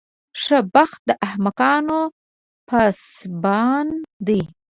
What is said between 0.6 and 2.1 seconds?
بخت د احمقانو